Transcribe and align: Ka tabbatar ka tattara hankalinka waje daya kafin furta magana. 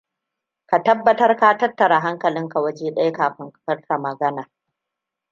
Ka 0.69 0.77
tabbatar 0.81 1.35
ka 1.37 1.57
tattara 1.57 1.99
hankalinka 1.99 2.59
waje 2.63 2.91
daya 2.91 3.11
kafin 3.11 3.51
furta 3.65 3.97
magana. 3.97 4.49